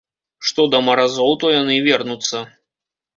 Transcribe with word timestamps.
Што 0.51 0.63
да 0.73 0.79
маразоў, 0.87 1.31
то 1.43 1.51
яны 1.59 1.75
вернуцца. 1.89 2.43